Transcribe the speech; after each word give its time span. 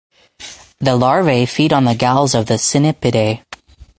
The 0.79 0.95
larvae 0.95 1.45
feed 1.45 1.71
on 1.71 1.85
the 1.85 1.93
galls 1.93 2.33
of 2.33 2.47
Cynipidae. 2.47 3.43